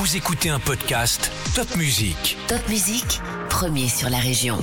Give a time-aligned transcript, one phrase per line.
[0.00, 2.36] Vous écoutez un podcast Top Music.
[2.46, 4.56] Top Musique, premier sur la région.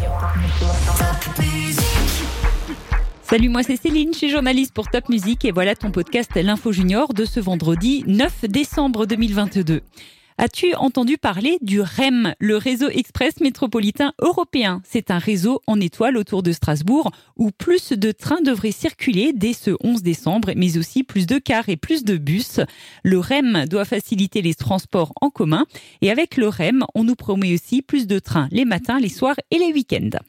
[3.21, 6.71] Salut, moi c'est Céline, je suis journaliste pour Top Music et voilà ton podcast L'Info
[6.71, 9.81] Junior de ce vendredi 9 décembre 2022.
[10.37, 14.81] As-tu entendu parler du REM, le réseau express métropolitain européen?
[14.83, 19.53] C'est un réseau en étoile autour de Strasbourg où plus de trains devraient circuler dès
[19.53, 22.59] ce 11 décembre, mais aussi plus de cars et plus de bus.
[23.03, 25.65] Le REM doit faciliter les transports en commun
[26.01, 29.37] et avec le REM, on nous promet aussi plus de trains les matins, les soirs
[29.51, 30.19] et les week-ends.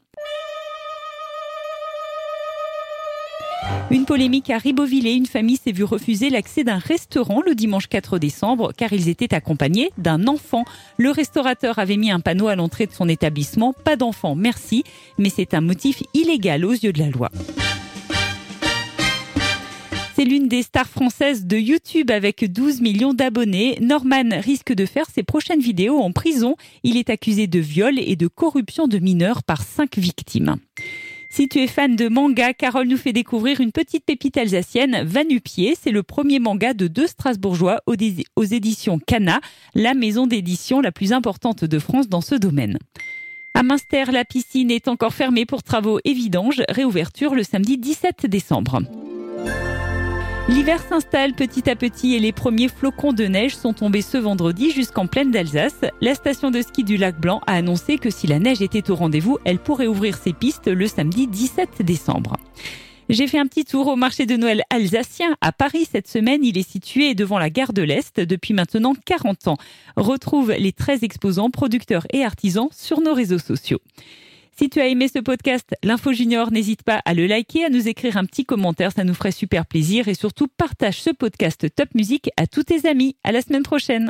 [3.91, 5.15] Une polémique à Ribeauvillé.
[5.15, 9.35] Une famille s'est vue refuser l'accès d'un restaurant le dimanche 4 décembre car ils étaient
[9.35, 10.65] accompagnés d'un enfant.
[10.97, 13.73] Le restaurateur avait mis un panneau à l'entrée de son établissement.
[13.73, 14.83] Pas d'enfant, merci.
[15.19, 17.31] Mais c'est un motif illégal aux yeux de la loi.
[20.17, 23.77] C'est l'une des stars françaises de YouTube avec 12 millions d'abonnés.
[23.83, 26.57] Norman risque de faire ses prochaines vidéos en prison.
[26.85, 30.57] Il est accusé de viol et de corruption de mineurs par cinq victimes.
[31.37, 35.77] Si tu es fan de manga, Carole nous fait découvrir une petite pépite alsacienne, Vanupier.
[35.79, 39.43] C'est le premier manga de deux Strasbourgeois aux éditions Cana,
[39.75, 42.79] la maison d'édition la plus importante de France dans ce domaine.
[43.53, 46.63] À Münster, la piscine est encore fermée pour travaux et vidanges.
[46.71, 48.81] Réouverture le samedi 17 décembre.
[50.49, 54.71] L'hiver s'installe petit à petit et les premiers flocons de neige sont tombés ce vendredi
[54.71, 55.81] jusqu'en plaine d'Alsace.
[56.01, 58.95] La station de ski du lac Blanc a annoncé que si la neige était au
[58.95, 62.37] rendez-vous, elle pourrait ouvrir ses pistes le samedi 17 décembre.
[63.09, 66.45] J'ai fait un petit tour au marché de Noël alsacien à Paris cette semaine.
[66.45, 69.57] Il est situé devant la gare de l'Est depuis maintenant 40 ans.
[69.97, 73.81] Retrouve les 13 exposants, producteurs et artisans sur nos réseaux sociaux.
[74.59, 77.89] Si tu as aimé ce podcast, l'Info Junior, n'hésite pas à le liker, à nous
[77.89, 81.91] écrire un petit commentaire, ça nous ferait super plaisir et surtout partage ce podcast Top
[81.95, 83.17] Music à tous tes amis.
[83.23, 84.05] À la semaine prochaine.